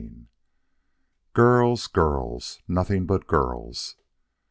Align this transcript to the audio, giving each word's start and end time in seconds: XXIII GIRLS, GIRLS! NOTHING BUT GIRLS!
XXIII 0.01 0.27
GIRLS, 1.35 1.87
GIRLS! 1.89 2.59
NOTHING 2.67 3.05
BUT 3.05 3.27
GIRLS! 3.27 3.97